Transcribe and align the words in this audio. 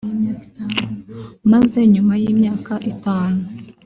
maze 1.51 1.77
nyuma 1.93 2.13
y’imyaka 2.21 2.73
itanu 2.91 3.41